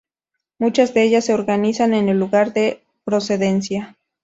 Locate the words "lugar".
2.19-2.53